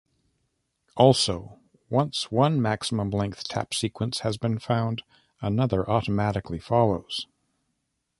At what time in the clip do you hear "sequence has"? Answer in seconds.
3.71-4.35